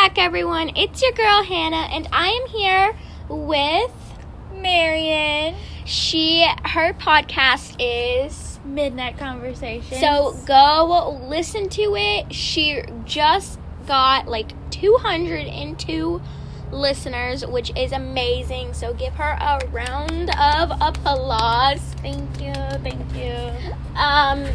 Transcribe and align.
back, 0.00 0.16
everyone. 0.16 0.70
It's 0.74 1.02
your 1.02 1.12
girl 1.12 1.42
Hannah, 1.42 1.86
and 1.92 2.08
I 2.10 2.28
am 2.28 2.48
here 2.48 2.96
with 3.28 3.92
Marion. 4.56 5.54
she. 5.84 6.48
Her 6.64 6.94
podcast 6.94 7.76
is 7.78 8.58
Midnight 8.64 9.18
Conversation. 9.18 9.98
so 9.98 10.34
go 10.46 11.20
listen 11.28 11.68
to 11.68 11.94
it. 11.94 12.32
She 12.32 12.82
just 13.04 13.58
got 13.86 14.28
like 14.28 14.52
202 14.70 16.22
listeners, 16.70 17.46
which 17.46 17.70
is 17.76 17.92
amazing. 17.92 18.72
So 18.72 18.94
give 18.94 19.12
her 19.16 19.36
a 19.38 19.60
round 19.72 20.30
of 20.40 20.70
applause. 20.80 21.82
thank 21.98 22.40
you, 22.40 22.54
thank 22.80 23.14
you. 23.14 23.74
Um, 23.94 24.46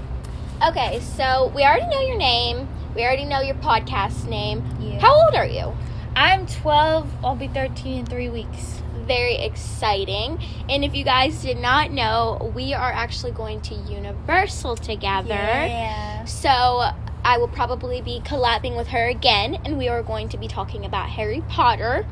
okay, 0.67 0.99
so 0.99 1.51
we 1.55 1.61
already 1.61 1.85
know 1.93 2.01
your 2.01 2.17
name. 2.17 2.67
We 2.97 3.03
already 3.03 3.25
know 3.25 3.41
your 3.41 3.53
podcast 3.53 4.27
name. 4.27 4.65
Yeah. 4.79 4.99
How 4.99 5.13
old 5.13 5.35
are 5.35 5.45
you? 5.45 5.71
I'm 6.15 6.47
12. 6.47 7.07
I'll 7.23 7.35
be 7.35 7.47
13 7.47 7.99
in 7.99 8.05
three 8.07 8.27
weeks. 8.27 8.81
very 9.05 9.35
exciting. 9.35 10.43
And 10.67 10.83
if 10.83 10.95
you 10.95 11.03
guys 11.03 11.43
did 11.43 11.59
not 11.59 11.91
know, 11.91 12.51
we 12.55 12.73
are 12.73 12.91
actually 12.91 13.33
going 13.33 13.61
to 13.61 13.75
Universal 13.75 14.77
together. 14.77 15.29
Yeah. 15.29 16.25
So 16.25 16.89
I 17.23 17.37
will 17.37 17.47
probably 17.47 18.01
be 18.01 18.19
collabing 18.21 18.75
with 18.75 18.87
her 18.87 19.07
again, 19.07 19.59
and 19.63 19.77
we 19.77 19.87
are 19.89 20.01
going 20.01 20.27
to 20.29 20.37
be 20.37 20.47
talking 20.47 20.83
about 20.83 21.07
Harry 21.07 21.43
Potter. 21.47 22.03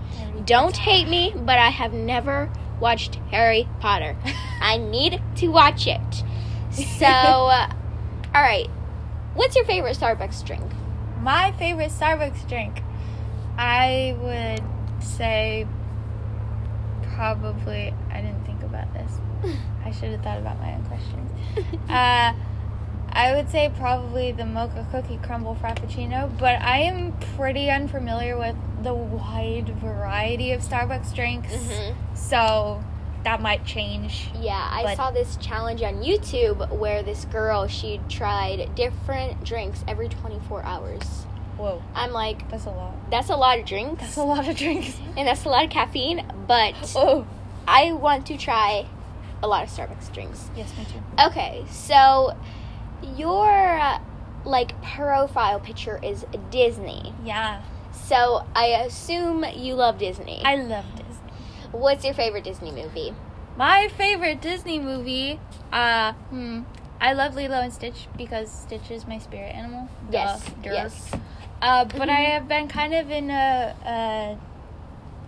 Don't 0.45 0.77
hate 0.77 1.09
me, 1.09 1.33
but 1.35 1.57
I 1.57 1.69
have 1.69 1.93
never 1.93 2.51
watched 2.79 3.15
Harry 3.31 3.67
Potter. 3.79 4.15
I 4.61 4.77
need 4.77 5.19
to 5.37 5.47
watch 5.47 5.87
it. 5.87 6.23
So, 6.69 7.05
uh, 7.07 7.73
all 8.35 8.41
right. 8.41 8.69
What's 9.35 9.55
your 9.55 9.65
favorite 9.65 9.97
Starbucks 9.97 10.43
drink? 10.45 10.63
My 11.19 11.51
favorite 11.53 11.91
Starbucks 11.91 12.47
drink, 12.47 12.81
I 13.57 14.15
would 14.19 15.03
say 15.03 15.67
probably. 17.15 17.93
I 18.11 18.21
didn't 18.21 18.43
think 18.45 18.63
about 18.63 18.91
this. 18.93 19.11
I 19.85 19.91
should 19.91 20.11
have 20.11 20.21
thought 20.23 20.39
about 20.39 20.59
my 20.59 20.73
own 20.73 20.83
questions. 20.85 21.31
Uh, 21.89 22.33
I 23.17 23.33
would 23.35 23.49
say 23.49 23.71
probably 23.77 24.31
the 24.31 24.45
mocha 24.45 24.85
cookie 24.91 25.19
crumble 25.23 25.55
frappuccino, 25.61 26.29
but 26.37 26.61
I 26.61 26.79
am 26.79 27.13
pretty 27.37 27.69
unfamiliar 27.69 28.37
with 28.37 28.55
the 28.83 28.93
wide 28.93 29.69
variety 29.79 30.51
of 30.51 30.61
Starbucks 30.61 31.13
drinks, 31.15 31.53
Mhm. 31.53 31.95
so 32.13 32.83
that 33.25 33.41
might 33.41 33.65
change. 33.65 34.29
Yeah, 34.39 34.65
I 34.71 34.83
But- 34.83 34.95
saw 34.97 35.11
this 35.11 35.35
challenge 35.37 35.81
on 35.83 36.01
YouTube 36.01 36.71
where 36.71 37.03
this 37.03 37.25
girl 37.25 37.67
she 37.67 37.99
tried 38.07 38.73
different 38.75 39.43
drinks 39.43 39.83
every 39.87 40.07
24 40.07 40.63
hours. 40.63 41.25
Whoa, 41.57 41.81
I'm 41.93 42.11
like, 42.11 42.49
that's 42.49 42.65
a 42.65 42.69
lot. 42.69 42.93
that's 43.11 43.29
a 43.29 43.35
lot 43.35 43.59
of 43.59 43.65
drinks, 43.65 44.01
That's 44.01 44.17
a 44.17 44.23
lot 44.23 44.47
of 44.47 44.55
drinks. 44.57 44.97
and 45.17 45.27
that's 45.27 45.43
a 45.45 45.49
lot 45.49 45.63
of 45.65 45.69
caffeine. 45.69 46.25
But 46.47 46.75
Oh, 46.95 47.25
I 47.67 47.91
want 47.93 48.25
to 48.27 48.37
try 48.37 48.85
a 49.43 49.47
lot 49.47 49.63
of 49.63 49.69
Starbucks 49.69 50.13
drinks. 50.13 50.49
yes, 50.55 50.71
me 50.77 50.85
too. 50.85 51.01
Okay, 51.27 51.65
so 51.69 52.35
your 53.17 53.79
uh, 53.79 53.99
like 54.45 54.79
profile 54.81 55.59
picture 55.59 55.99
is 56.03 56.25
Disney. 56.51 57.13
Yeah, 57.23 57.61
So 58.07 58.45
I 58.55 58.65
assume 58.85 59.43
you 59.55 59.75
love 59.75 59.97
Disney. 59.97 60.41
I 60.45 60.55
love 60.57 60.85
Disney. 60.95 61.04
What's 61.75 62.05
your 62.05 62.13
favorite 62.13 62.43
Disney 62.43 62.71
movie? 62.71 63.13
My 63.57 63.89
favorite 63.97 64.41
Disney 64.41 64.79
movie, 64.79 65.39
uh, 65.71 66.13
hmm, 66.13 66.61
I 66.99 67.13
love 67.13 67.35
Lilo 67.35 67.59
and 67.61 67.73
Stitch 67.73 68.07
because 68.17 68.49
Stitch 68.51 68.89
is 68.91 69.07
my 69.07 69.17
spirit 69.19 69.53
animal. 69.55 69.89
Yes, 70.11 70.43
Duh, 70.63 70.71
yes. 70.71 71.11
Uh, 71.61 71.85
but 71.85 72.09
I 72.09 72.21
have 72.33 72.47
been 72.47 72.67
kind 72.67 72.93
of 72.93 73.09
in 73.11 73.29
a, 73.29 73.75
a 73.85 74.37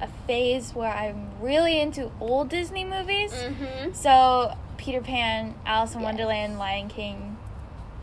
a 0.04 0.08
phase 0.28 0.76
where 0.76 0.92
I'm 0.92 1.30
really 1.42 1.80
into 1.80 2.12
old 2.20 2.50
Disney 2.50 2.86
movies. 2.86 3.32
Mm-hmm. 3.32 3.94
So 3.94 4.56
Peter 4.78 5.02
Pan, 5.02 5.56
Alice 5.66 5.94
in 5.96 6.02
Yes. 6.02 6.06
Wonderland, 6.06 6.60
Lion 6.60 6.88
King, 6.88 7.38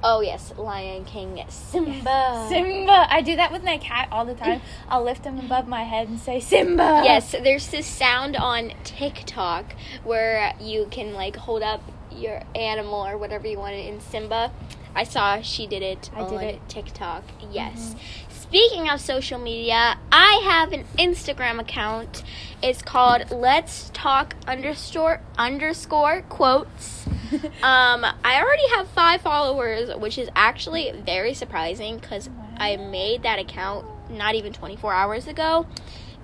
Oh 0.07 0.21
yes, 0.21 0.53
Lion 0.59 1.07
King, 1.07 1.43
Simba. 1.49 2.47
Simba. 2.51 3.07
I 3.09 3.23
do 3.23 3.37
that 3.37 3.51
with 3.51 3.65
my 3.65 3.79
cat 3.79 4.09
all 4.13 4.27
the 4.27 4.35
time. 4.35 4.61
I'll 4.91 5.03
lift 5.03 5.25
him 5.25 5.39
above 5.39 5.67
my 5.67 5.85
head 5.85 6.09
and 6.09 6.21
say 6.21 6.41
Simba. 6.41 7.01
Yes, 7.03 7.33
there's 7.33 7.69
this 7.69 7.87
sound 7.87 8.37
on 8.37 8.75
TikTok 8.85 9.75
where 10.05 10.53
you 10.61 10.89
can 10.91 11.15
like 11.15 11.37
hold 11.37 11.63
up 11.63 11.81
your 12.13 12.43
animal 12.55 13.07
or 13.07 13.17
whatever 13.17 13.49
you 13.49 13.59
want 13.59 13.77
in 13.77 13.99
Simba. 13.99 14.53
I 14.95 15.05
saw 15.05 15.41
she 15.41 15.67
did 15.67 15.83
it 15.83 16.11
I 16.15 16.21
on 16.21 16.31
did 16.33 16.43
it. 16.57 16.69
TikTok. 16.69 17.27
Mm-hmm. 17.27 17.53
Yes. 17.53 17.97
Speaking 18.29 18.91
of 18.91 19.01
social 19.01 19.39
media, 19.39 19.99
I 20.13 20.43
have 20.45 20.73
an 20.73 20.85
Instagram 20.99 21.59
account. 21.59 22.23
It's 22.63 22.83
called 22.83 23.31
Let's 23.31 23.91
Talk 23.95 24.37
underscore 24.47 25.23
underscore 25.39 26.23
quotes. 26.29 27.04
Um, 27.63 28.05
I 28.25 28.43
already 28.43 28.69
have 28.77 28.89
five 28.89 29.21
followers, 29.23 29.95
which 29.97 30.19
is 30.19 30.29
actually 30.37 30.93
very 31.05 31.33
surprising 31.35 31.97
because 31.99 32.29
I 32.59 32.77
made 32.77 33.23
that 33.23 33.39
account 33.39 33.87
not 34.11 34.35
even 34.35 34.53
24 34.53 34.93
hours 34.93 35.27
ago. 35.27 35.67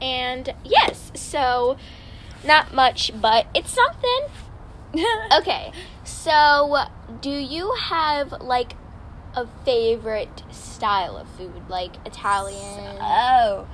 And 0.01 0.55
yes, 0.65 1.11
so 1.15 1.77
not 2.45 2.75
much, 2.75 3.11
but 3.21 3.47
it's 3.55 3.71
something. 3.71 4.27
Okay, 5.33 5.71
so 6.03 6.85
do 7.21 7.31
you 7.31 7.73
have 7.81 8.33
like 8.43 8.73
a 9.37 9.47
favorite 9.65 10.43
style 10.51 11.17
of 11.17 11.29
food, 11.31 11.63
like 11.69 11.93
Italian? 12.05 12.99
Oh. 13.01 13.69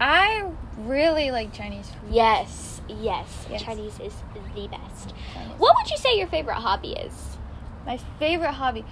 I 0.00 0.44
really 0.78 1.30
like 1.30 1.52
Chinese 1.52 1.88
food. 1.90 2.10
yes, 2.12 2.80
yes, 2.88 3.46
Yes. 3.50 3.62
Chinese 3.62 3.98
is 4.00 4.14
the 4.34 4.68
best. 4.68 5.14
Chinese. 5.34 5.58
What 5.58 5.74
would 5.76 5.90
you 5.90 5.96
say 5.96 6.18
your 6.18 6.26
favorite 6.26 6.56
hobby 6.56 6.92
is? 6.92 7.38
My 7.86 7.96
favorite 8.18 8.52
hobby. 8.52 8.84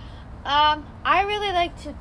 Um, 0.44 0.86
I 1.04 1.22
really 1.22 1.52
like 1.52 1.80
to 1.82 1.94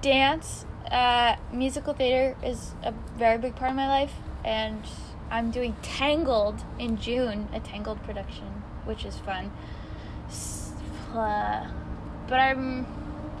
dance. 0.00 0.64
Uh, 0.90 1.36
musical 1.52 1.92
theater 1.92 2.36
is 2.44 2.72
a 2.82 2.92
very 3.18 3.38
big 3.38 3.56
part 3.56 3.70
of 3.70 3.76
my 3.76 3.88
life, 3.88 4.12
and 4.44 4.82
I'm 5.30 5.50
doing 5.50 5.76
Tangled 5.82 6.62
in 6.78 6.96
June, 6.98 7.48
a 7.52 7.60
Tangled 7.60 8.02
production, 8.04 8.62
which 8.84 9.04
is 9.04 9.16
fun. 9.18 9.50
Uh, 11.12 11.66
but 12.28 12.38
I'm, 12.40 12.86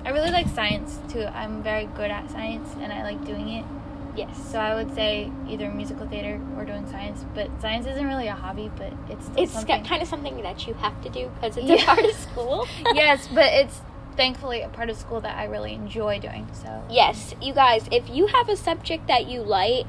I 0.04 0.10
really 0.10 0.30
like 0.30 0.48
science 0.48 0.98
too. 1.08 1.24
I'm 1.24 1.62
very 1.62 1.86
good 1.86 2.10
at 2.10 2.30
science, 2.30 2.68
and 2.80 2.92
I 2.92 3.02
like 3.02 3.24
doing 3.24 3.48
it. 3.48 3.64
Yes. 4.16 4.50
So 4.50 4.58
I 4.58 4.74
would 4.74 4.94
say 4.94 5.30
either 5.48 5.70
musical 5.70 6.06
theater 6.08 6.40
or 6.56 6.64
doing 6.64 6.86
science. 6.90 7.24
But 7.34 7.48
science 7.60 7.86
isn't 7.86 8.06
really 8.06 8.28
a 8.28 8.34
hobby, 8.34 8.70
but 8.76 8.92
it's 9.10 9.26
still 9.26 9.42
It's 9.42 9.52
something. 9.52 9.84
kind 9.84 10.02
of 10.02 10.08
something 10.08 10.42
that 10.42 10.66
you 10.66 10.74
have 10.74 11.00
to 11.02 11.08
do 11.10 11.30
because 11.34 11.56
it's 11.56 11.68
Yeah. 11.68 11.82
a 11.82 11.84
part 11.84 12.04
of 12.04 12.12
school. 12.12 12.66
yes, 12.94 13.28
but 13.28 13.46
it's 13.52 13.80
thankfully 14.16 14.62
a 14.62 14.68
part 14.68 14.88
of 14.88 14.96
school 14.96 15.20
that 15.20 15.36
I 15.36 15.44
really 15.44 15.74
enjoy 15.74 16.18
doing. 16.18 16.48
So 16.54 16.82
yes, 16.90 17.34
you 17.42 17.52
guys, 17.52 17.86
if 17.92 18.08
you 18.08 18.26
have 18.28 18.48
a 18.48 18.56
subject 18.56 19.08
that 19.08 19.28
you 19.28 19.42
like, 19.42 19.84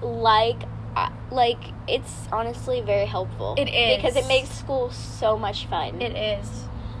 like, 0.00 0.62
uh, 0.94 1.08
like 1.30 1.58
it's 1.88 2.28
honestly 2.30 2.80
very 2.82 3.06
helpful. 3.06 3.56
It 3.58 3.68
is. 3.68 3.96
because 3.96 4.16
it 4.16 4.26
makes 4.28 4.50
school 4.50 4.90
so 4.90 5.36
much 5.36 5.66
fun. 5.66 6.00
it 6.00 6.14
is. 6.16 6.48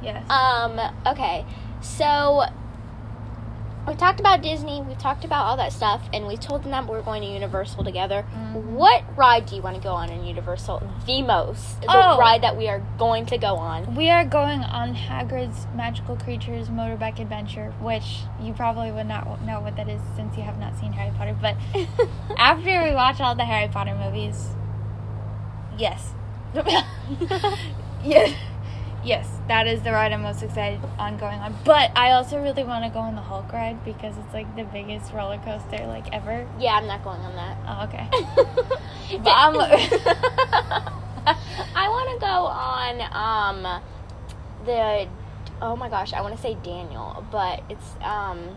Yes. 0.02 0.28
Um, 0.28 0.80
okay. 1.06 1.44
So 1.80 2.44
we 3.86 3.94
talked 3.96 4.20
about 4.20 4.42
Disney, 4.42 4.80
we've 4.80 4.96
talked 4.98 5.24
about 5.24 5.44
all 5.46 5.56
that 5.56 5.72
stuff, 5.72 6.02
and 6.12 6.26
we 6.26 6.36
told 6.36 6.62
them 6.62 6.70
that 6.70 6.86
we're 6.86 7.02
going 7.02 7.22
to 7.22 7.28
Universal 7.28 7.82
together. 7.84 8.24
Mhm. 8.34 8.62
What 8.72 9.02
ride 9.16 9.46
do 9.46 9.56
you 9.56 9.62
want 9.62 9.76
to 9.76 9.82
go 9.82 9.92
on 9.92 10.08
in 10.08 10.24
Universal? 10.24 10.82
The 11.06 11.22
most. 11.22 11.80
The 11.82 11.88
Oh. 11.90 12.16
ride 12.18 12.42
that 12.42 12.56
we 12.56 12.68
are 12.68 12.80
going 12.98 13.26
to 13.26 13.38
go 13.38 13.56
on. 13.56 13.94
we 13.96 14.08
are 14.10 14.24
going 14.24 14.62
on 14.62 14.94
Hagrid's 14.94 15.66
Magical 15.74 16.16
Creatures 16.16 16.68
Motorbike 16.68 17.18
Adventure, 17.18 17.72
which 17.80 18.20
you 18.40 18.52
probably 18.52 18.92
would 18.92 19.06
not 19.08 19.42
know 19.42 19.60
what 19.60 19.74
that 19.76 19.88
is 19.88 20.00
since 20.16 20.36
you 20.36 20.42
have 20.44 20.58
not 20.58 20.76
seen 20.78 20.92
Harry 20.92 21.12
Potter. 21.18 21.34
But 21.40 21.56
after 22.38 22.82
we 22.84 22.94
watch 22.94 23.20
all 23.20 23.34
the 23.34 23.44
Harry 23.44 23.68
Potter 23.68 23.94
movies, 23.96 24.50
yes, 25.76 26.12
yes, 28.04 28.32
yes, 29.04 29.28
that 29.48 29.66
is 29.66 29.82
the 29.82 29.92
ride 29.92 30.12
I'm 30.12 30.22
most 30.22 30.42
excited 30.42 30.80
on 30.98 31.16
going 31.18 31.38
on. 31.40 31.54
But 31.64 31.90
I 31.96 32.12
also 32.12 32.40
really 32.40 32.64
want 32.64 32.84
to 32.84 32.90
go 32.90 33.00
on 33.00 33.14
the 33.14 33.20
Hulk 33.20 33.52
ride 33.52 33.84
because 33.84 34.16
it's 34.18 34.32
like 34.32 34.54
the 34.56 34.64
biggest 34.64 35.12
roller 35.12 35.38
coaster 35.38 35.86
like 35.86 36.12
ever. 36.12 36.46
yeah, 36.58 36.72
I'm 36.74 36.86
not 36.86 37.02
going 37.04 37.20
on 37.20 37.34
that. 37.36 37.56
Oh, 37.66 37.84
okay. 37.88 38.08
but 39.18 39.30
I'm- 39.30 39.54
I 41.24 41.88
want 41.88 42.10
to 42.10 42.18
go 42.20 42.26
on 42.26 43.64
um 43.66 43.82
the 44.64 45.08
oh 45.60 45.76
my 45.76 45.88
gosh, 45.88 46.12
I 46.12 46.20
want 46.20 46.34
to 46.36 46.42
say 46.42 46.56
Daniel, 46.62 47.24
but 47.30 47.62
it's 47.68 47.86
um 48.02 48.56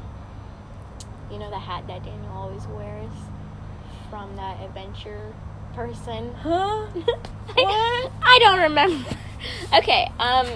you 1.31 1.39
know 1.39 1.49
the 1.49 1.59
hat 1.59 1.85
that 1.87 2.03
Daniel 2.03 2.31
always 2.31 2.65
wears 2.67 3.11
from 4.09 4.35
that 4.35 4.61
adventure 4.61 5.33
person. 5.75 6.33
Huh? 6.35 6.87
I, 7.57 8.09
I 8.21 8.39
don't 8.41 8.59
remember. 8.61 9.09
okay, 9.77 10.11
um 10.19 10.47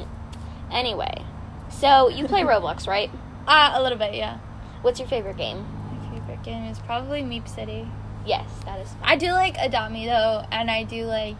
anyway. 0.72 1.24
So 1.70 2.10
you 2.10 2.28
play 2.28 2.42
Roblox, 2.42 2.88
right? 2.88 3.10
Uh, 3.48 3.72
a 3.74 3.82
little 3.82 3.98
bit, 3.98 4.14
yeah. 4.14 4.40
What's 4.82 5.00
your 5.00 5.08
favorite 5.08 5.38
game? 5.38 5.66
My 5.92 6.20
favorite 6.20 6.44
game 6.44 6.64
is 6.66 6.80
probably 6.80 7.22
MeepCity. 7.22 7.90
Yes, 8.26 8.50
that 8.66 8.80
is. 8.80 8.90
I 9.02 9.16
do 9.16 9.32
like 9.32 9.56
Adopt 9.58 9.92
Me 9.92 10.06
though, 10.06 10.46
and 10.52 10.70
I 10.70 10.84
do 10.84 11.06
like 11.06 11.38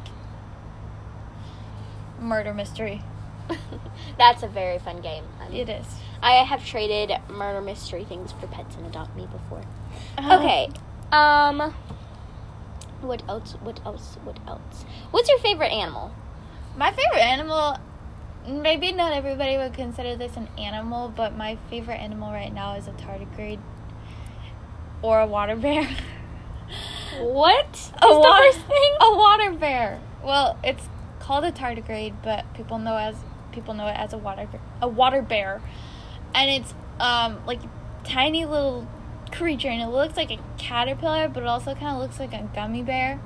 Murder 2.20 2.54
Mystery. 2.54 3.02
That's 4.18 4.44
a 4.44 4.48
very 4.48 4.80
fun 4.80 5.02
game. 5.02 5.24
Um, 5.42 5.54
It 5.54 5.70
is. 5.70 5.86
I 6.22 6.44
have 6.44 6.66
traded 6.66 7.12
murder 7.30 7.62
mystery 7.62 8.04
things 8.04 8.32
for 8.34 8.48
pets 8.48 8.76
and 8.76 8.86
adopt 8.86 9.16
me 9.16 9.26
before. 9.32 9.64
Uh-huh. 10.18 10.38
Okay. 10.40 10.70
Um. 11.12 11.74
What 13.02 13.24
else? 13.30 13.54
What 13.62 13.80
else? 13.86 14.18
What 14.24 14.38
else? 14.48 14.84
What's 15.12 15.30
your 15.30 15.40
favorite 15.40 15.72
animal? 15.72 16.12
My 16.78 16.92
favorite 16.92 17.22
animal, 17.22 17.78
maybe 18.48 18.92
not 18.92 19.14
everybody 19.14 19.58
would 19.58 19.74
consider 19.74 20.16
this 20.16 20.38
an 20.38 20.48
animal, 20.58 21.10
but 21.10 21.36
my 21.36 21.58
favorite 21.70 21.98
animal 21.98 22.32
right 22.32 22.54
now 22.54 22.76
is 22.76 22.88
a 22.88 22.92
tardigrade 22.92 23.60
or 25.02 25.20
a 25.20 25.28
water 25.28 25.56
bear. 25.56 25.88
What? 27.20 27.92
a 28.02 28.20
water 28.20 28.52
first 28.52 28.66
thing? 28.68 28.96
A 29.02 29.16
water 29.16 29.52
bear. 29.52 30.00
Well, 30.24 30.58
it's 30.64 30.88
called 31.20 31.44
a 31.44 31.52
tardigrade, 31.52 32.14
but 32.24 32.54
people 32.54 32.78
know 32.78 32.96
as 32.98 33.16
people 33.52 33.74
know 33.74 33.88
it 33.88 33.96
as 33.98 34.14
a 34.14 34.18
water 34.18 34.48
a 34.82 34.88
water 34.88 35.22
bear, 35.22 35.62
and 36.36 36.50
it's 36.50 36.74
um 37.00 37.40
like 37.46 37.62
tiny 38.04 38.46
little 38.46 38.88
creature, 39.32 39.70
and 39.70 39.82
it 39.82 39.88
looks 39.88 40.18
like 40.18 40.32
a 40.32 40.40
caterpillar, 40.58 41.28
but 41.30 41.44
it 41.44 41.48
also 41.48 41.74
kind 41.74 41.96
of 41.96 42.02
looks 42.02 42.20
like 42.20 42.34
a 42.34 42.48
gummy 42.54 42.84
bear. 42.84 43.20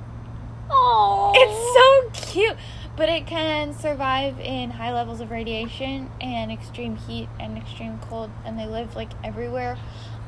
Oh. 0.70 1.32
It's 1.34 2.24
so 2.24 2.32
cute, 2.32 2.56
but 2.96 3.08
it 3.08 3.26
can 3.26 3.72
survive 3.72 4.38
in 4.38 4.70
high 4.70 4.92
levels 4.92 5.20
of 5.20 5.30
radiation 5.30 6.10
and 6.20 6.52
extreme 6.52 6.96
heat 6.96 7.28
and 7.40 7.58
extreme 7.58 7.98
cold, 8.08 8.30
and 8.44 8.58
they 8.58 8.66
live 8.66 8.94
like 8.94 9.10
everywhere. 9.24 9.76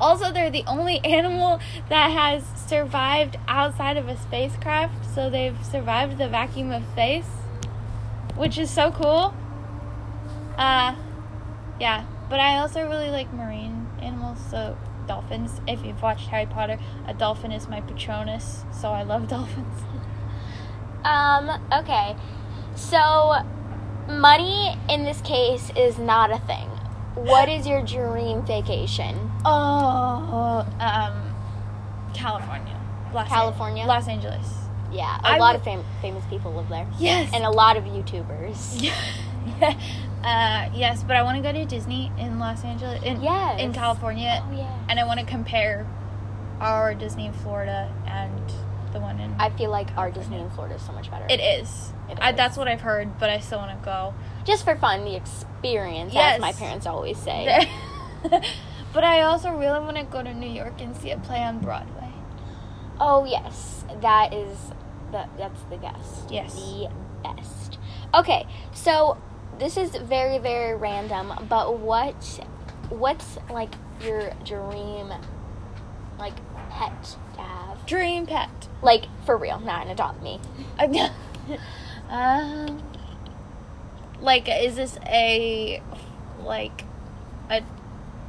Also, 0.01 0.33
they're 0.33 0.51
the 0.51 0.65
only 0.67 0.99
animal 1.05 1.61
that 1.89 2.11
has 2.11 2.45
survived 2.69 3.37
outside 3.47 3.97
of 3.97 4.09
a 4.09 4.17
spacecraft, 4.17 5.15
so 5.15 5.31
they've 5.31 5.65
survived 5.65 6.19
the 6.19 6.29
vacuum 6.29 6.73
of 6.73 6.83
space, 6.93 7.29
which 8.35 8.59
is 8.59 8.71
so 8.71 8.91
cool. 8.91 9.35
Uh, 10.59 10.95
yeah, 11.81 12.05
but 12.29 12.41
I 12.41 12.59
also 12.59 12.83
really 12.89 13.11
like 13.11 13.33
marine 13.33 13.87
animals, 14.03 14.39
so 14.51 14.77
dolphins. 15.07 15.61
If 15.69 15.85
you've 15.85 16.03
watched 16.03 16.29
Harry 16.29 16.47
Potter, 16.47 16.79
a 17.07 17.15
dolphin 17.15 17.53
is 17.53 17.69
my 17.69 17.81
Patronus, 17.81 18.65
so 18.73 18.91
I 18.91 19.05
love 19.05 19.29
dolphins. 19.29 19.83
Um, 21.05 21.49
okay. 21.73 22.17
So, 22.77 23.35
money 24.09 24.79
in 24.89 25.05
this 25.05 25.21
case 25.23 25.71
is 25.77 25.99
not 25.99 26.31
a 26.31 26.39
thing. 26.41 26.69
What 27.15 27.49
is 27.49 27.67
your 27.67 27.83
dream 27.83 28.43
vacation? 28.45 29.31
Oh, 29.45 30.67
um, 30.79 31.35
California, 32.15 32.79
Los 33.15 33.29
California? 33.29 33.83
An- 33.83 33.89
Los 33.89 34.07
Angeles. 34.09 34.47
Yeah, 34.93 35.19
a 35.25 35.27
I 35.33 35.39
lot 35.39 35.55
would- 35.55 35.61
of 35.61 35.65
fam- 35.65 35.85
famous 36.03 36.25
people 36.27 36.53
live 36.53 36.69
there. 36.69 36.87
Yes, 36.99 37.31
And 37.33 37.45
a 37.45 37.51
lot 37.51 37.77
of 37.77 37.85
YouTubers. 37.85 38.87
uh, 39.63 40.69
yes, 40.75 41.03
but 41.03 41.17
I 41.17 41.23
want 41.23 41.37
to 41.39 41.43
go 41.43 41.53
to 41.53 41.65
Disney 41.65 42.13
in 42.19 42.39
Los 42.39 42.63
Angeles, 42.65 43.03
in 43.03 43.23
Yes. 43.23 43.61
in 43.61 43.73
California, 43.73 44.45
Oh, 44.47 44.53
yeah. 44.57 44.79
and 44.89 45.01
I 45.01 45.05
want 45.05 45.19
to 45.21 45.27
compare 45.27 45.87
our 46.61 46.95
Disney 46.95 47.27
in 47.27 47.33
Florida 47.33 47.91
and 48.07 48.53
the 48.97 49.03
one 49.03 49.21
in. 49.21 49.35
I 49.39 49.51
feel 49.51 49.71
like 49.71 49.89
our 49.97 50.11
Disney 50.11 50.39
in 50.41 50.51
Florida 50.51 50.77
is 50.77 50.83
so 50.83 50.93
much 50.93 51.11
better. 51.11 51.27
it 51.29 51.41
is. 51.41 51.93
It 52.11 52.19
I, 52.21 52.33
that's 52.33 52.57
what 52.57 52.69
I've 52.69 52.81
heard, 52.81 53.19
but 53.19 53.31
I 53.31 53.41
still 53.41 53.59
want 53.59 53.79
to 53.79 53.85
go. 53.85 54.15
Just 54.45 54.65
for 54.65 54.77
fun, 54.77 55.05
the 55.05 55.15
experience, 55.17 56.15
Yes. 56.15 56.37
as 56.37 56.41
my 56.41 56.53
parents 56.53 56.87
always 56.87 57.19
say. 57.19 57.69
but 58.93 59.05
I 59.05 59.23
also 59.23 59.51
really 59.51 59.81
want 59.81 59.97
to 59.97 60.05
go 60.05 60.23
to 60.23 60.33
New 60.33 60.49
York 60.51 60.81
and 60.81 60.97
see 60.97 61.11
a 61.11 61.19
play 61.19 61.43
on 61.43 61.59
Broadway. 61.61 62.13
Oh 62.99 63.25
yes, 63.25 63.85
that 64.01 64.33
is 64.33 64.57
that. 65.13 65.29
That's 65.37 65.61
the 65.65 65.77
best. 65.77 66.31
Yes. 66.31 66.55
the 66.55 66.89
best. 67.23 67.79
Okay, 68.15 68.47
so 68.73 69.19
this 69.59 69.77
is 69.77 69.91
very 69.97 70.39
very 70.39 70.75
random, 70.75 71.33
but 71.49 71.79
what 71.79 72.15
what's 72.89 73.37
like 73.51 73.75
your 74.01 74.33
dream 74.45 75.13
like 76.19 76.35
pet 76.71 77.17
have? 77.37 77.66
Dream 77.87 78.27
pet. 78.27 78.51
Like 78.83 79.07
for 79.25 79.37
real, 79.37 79.61
not 79.61 79.87
an 79.87 79.93
adopt 79.93 80.23
me. 80.23 80.41
um, 82.11 82.83
like, 84.21 84.49
is 84.49 84.77
this 84.77 84.99
a 85.07 85.83
like 86.43 86.85
a 87.51 87.63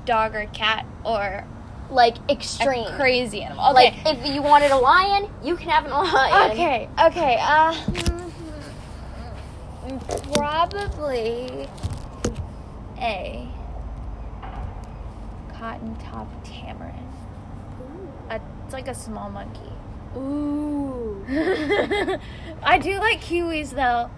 dog 0.05 0.35
or 0.35 0.45
cat 0.53 0.85
or 1.03 1.45
Like 1.89 2.17
a 2.29 2.31
extreme. 2.31 2.85
crazy 2.95 3.43
animal? 3.43 3.71
Okay. 3.71 3.73
Like 4.03 4.17
if 4.17 4.25
you 4.33 4.41
wanted 4.41 4.71
a 4.71 4.77
lion, 4.77 5.29
you 5.43 5.55
can 5.55 5.69
have 5.69 5.85
a 5.85 5.89
lion. 5.89 6.51
okay. 6.51 6.89
Okay. 7.07 7.37
Uh, 7.41 7.73
probably 10.33 11.67
a 12.99 13.47
cotton 15.53 15.95
top 15.97 16.27
tamarin. 16.45 16.93
A, 18.29 18.39
it's 18.65 18.73
like 18.73 18.87
a 18.87 18.95
small 18.95 19.29
monkey. 19.29 19.71
Ooh. 20.15 21.23
I 22.63 22.77
do 22.79 22.97
like 22.99 23.21
kiwis 23.21 23.71
though. 23.71 24.09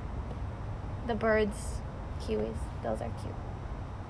The 1.08 1.16
birds, 1.16 1.82
kiwis, 2.22 2.56
those 2.84 3.02
are 3.02 3.10
cute. 3.22 3.34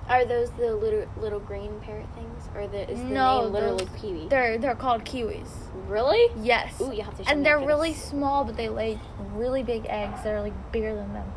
Are 0.09 0.25
those 0.25 0.49
the 0.51 0.75
little 0.75 1.05
little 1.21 1.39
green 1.39 1.79
parrot 1.81 2.07
things, 2.15 2.43
or 2.55 2.67
the 2.67 2.89
is 2.91 2.97
the 2.99 3.05
No, 3.05 3.43
name 3.43 3.53
literally 3.53 3.85
those- 3.85 4.01
kiwi? 4.01 4.27
They're 4.27 4.57
they're 4.57 4.75
called 4.75 5.05
kiwis. 5.05 5.47
Really? 5.87 6.27
Yes. 6.43 6.79
Ooh, 6.81 6.91
you 6.93 7.03
have 7.03 7.15
to. 7.17 7.23
Show 7.23 7.31
and 7.31 7.45
they're 7.45 7.59
really 7.59 7.93
small, 7.93 8.43
but 8.43 8.57
they 8.57 8.69
lay 8.69 8.99
really 9.33 9.63
big 9.63 9.85
eggs 9.87 10.23
that 10.23 10.33
are 10.33 10.41
like 10.41 10.71
bigger 10.71 10.95
than 10.95 11.13
them. 11.13 11.31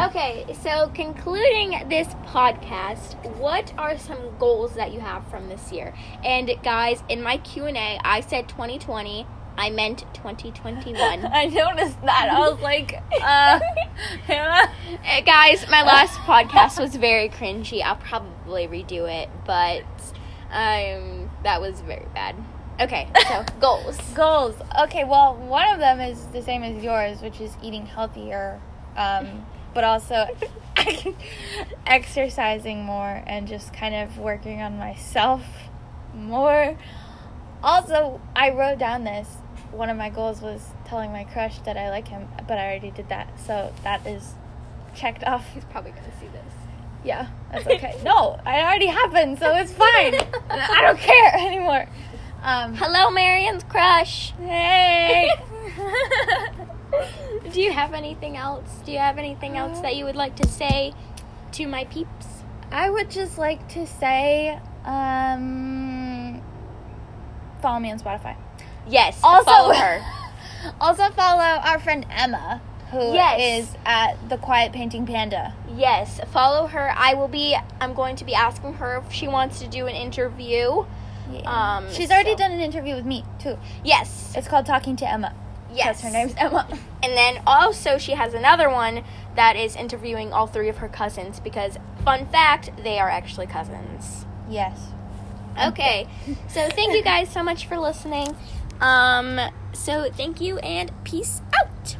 okay, 0.00 0.46
so 0.62 0.90
concluding 0.94 1.88
this 1.88 2.08
podcast, 2.26 3.14
what 3.38 3.72
are 3.78 3.98
some 3.98 4.36
goals 4.38 4.74
that 4.74 4.92
you 4.92 5.00
have 5.00 5.26
from 5.28 5.48
this 5.48 5.72
year? 5.72 5.94
And 6.24 6.50
guys, 6.62 7.02
in 7.08 7.22
my 7.22 7.38
Q 7.38 7.66
and 7.66 7.76
A, 7.76 7.98
I 8.04 8.20
said 8.20 8.48
2020. 8.48 9.26
I 9.56 9.68
meant 9.68 10.06
2021. 10.14 10.96
I 11.32 11.44
noticed 11.44 12.00
that. 12.02 12.30
I 12.32 12.38
was 12.48 12.60
like, 12.60 12.94
uh, 13.20 13.60
Hannah. 14.26 14.72
Uh, 14.92 15.20
guys, 15.22 15.66
my 15.68 15.82
last 15.82 16.18
podcast 16.20 16.78
was 16.78 16.94
very 16.96 17.28
cringy. 17.28 17.82
I'll 17.82 17.96
probably 17.96 18.68
redo 18.68 19.10
it, 19.10 19.28
but 19.46 19.82
um, 20.50 21.30
that 21.42 21.60
was 21.60 21.80
very 21.80 22.06
bad. 22.14 22.36
Okay, 22.80 23.08
so 23.28 23.44
goals. 23.60 23.96
Goals. 24.14 24.54
Okay, 24.82 25.04
well, 25.04 25.34
one 25.34 25.68
of 25.72 25.78
them 25.78 26.00
is 26.00 26.26
the 26.26 26.42
same 26.42 26.62
as 26.62 26.82
yours, 26.82 27.20
which 27.22 27.40
is 27.40 27.56
eating 27.62 27.86
healthier, 27.86 28.60
um, 28.96 29.46
but 29.74 29.84
also 29.84 30.26
exercising 31.86 32.84
more 32.84 33.22
and 33.26 33.46
just 33.48 33.72
kind 33.72 33.94
of 33.94 34.18
working 34.18 34.60
on 34.62 34.78
myself 34.78 35.42
more. 36.14 36.76
Also, 37.62 38.20
I 38.34 38.50
wrote 38.50 38.78
down 38.78 39.04
this. 39.04 39.28
One 39.70 39.88
of 39.88 39.96
my 39.96 40.10
goals 40.10 40.40
was 40.42 40.60
telling 40.84 41.12
my 41.12 41.24
crush 41.24 41.58
that 41.60 41.76
I 41.76 41.90
like 41.90 42.08
him, 42.08 42.28
but 42.46 42.58
I 42.58 42.66
already 42.66 42.90
did 42.90 43.08
that, 43.08 43.40
so 43.40 43.72
that 43.84 44.06
is 44.06 44.34
checked 44.94 45.24
off. 45.24 45.46
He's 45.54 45.64
probably 45.64 45.92
gonna 45.92 46.12
see 46.20 46.26
this. 46.26 46.52
Yeah, 47.04 47.28
that's 47.50 47.66
okay. 47.66 47.98
no, 48.04 48.34
it 48.34 48.46
already 48.46 48.86
happened, 48.86 49.38
so 49.38 49.54
it's 49.56 49.72
fine. 49.72 50.14
I 50.50 50.82
don't 50.82 50.98
care 50.98 51.34
anymore. 51.34 51.86
Um, 52.42 52.74
Hello, 52.74 53.10
Marion's 53.10 53.64
crush. 53.64 54.32
hey. 54.32 55.30
Do 57.52 57.60
you 57.60 57.72
have 57.72 57.92
anything 57.94 58.36
else? 58.36 58.68
Do 58.84 58.92
you 58.92 58.98
have 58.98 59.18
anything 59.18 59.56
else 59.56 59.80
that 59.80 59.96
you 59.96 60.04
would 60.04 60.16
like 60.16 60.36
to 60.36 60.48
say 60.48 60.92
to 61.52 61.66
my 61.66 61.84
peeps? 61.84 62.26
I 62.70 62.88
would 62.90 63.10
just 63.10 63.36
like 63.38 63.66
to 63.70 63.86
say, 63.86 64.58
um, 64.84 66.40
follow 67.60 67.78
me 67.80 67.90
on 67.90 67.98
Spotify. 67.98 68.36
Yes. 68.86 69.18
Also, 69.22 69.44
follow 69.44 69.74
her. 69.74 70.00
also 70.80 71.10
follow 71.10 71.42
our 71.42 71.78
friend 71.78 72.06
Emma, 72.10 72.60
who 72.90 72.98
is 73.00 73.14
Yes. 73.14 73.74
at 73.84 74.28
the 74.28 74.36
Quiet 74.38 74.72
Painting 74.72 75.06
Panda. 75.06 75.54
Yes, 75.76 76.20
follow 76.32 76.66
her. 76.66 76.92
I 76.96 77.14
will 77.14 77.28
be. 77.28 77.56
I'm 77.80 77.94
going 77.94 78.16
to 78.16 78.24
be 78.24 78.34
asking 78.34 78.74
her 78.74 79.02
if 79.06 79.12
she 79.12 79.28
wants 79.28 79.60
to 79.60 79.68
do 79.68 79.86
an 79.86 79.94
interview. 79.94 80.84
Um, 81.44 81.86
She's 81.92 82.10
already 82.10 82.32
so- 82.32 82.36
done 82.38 82.52
an 82.52 82.60
interview 82.60 82.94
with 82.94 83.06
me 83.06 83.24
too. 83.38 83.58
Yes. 83.84 84.32
It's 84.36 84.48
called 84.48 84.66
Talking 84.66 84.96
to 84.96 85.10
Emma. 85.10 85.34
Yes. 85.72 85.98
Because 85.98 86.00
her 86.02 86.10
name's 86.10 86.34
Emma. 86.38 86.66
And 87.02 87.16
then 87.16 87.42
also 87.46 87.98
she 87.98 88.12
has 88.12 88.34
another 88.34 88.68
one 88.70 89.04
that 89.36 89.56
is 89.56 89.74
interviewing 89.76 90.32
all 90.32 90.46
three 90.46 90.68
of 90.68 90.78
her 90.78 90.88
cousins 90.88 91.40
because 91.40 91.78
fun 92.04 92.26
fact, 92.26 92.70
they 92.82 92.98
are 92.98 93.08
actually 93.10 93.46
cousins. 93.46 94.26
yes. 94.48 94.88
Okay. 95.66 96.08
so 96.48 96.66
thank 96.70 96.94
you 96.94 97.02
guys 97.12 97.30
so 97.30 97.42
much 97.42 97.66
for 97.66 97.78
listening. 97.78 98.34
Um 98.80 99.38
so 99.72 100.10
thank 100.10 100.40
you 100.40 100.58
and 100.58 100.90
peace 101.04 101.42
out. 101.54 101.96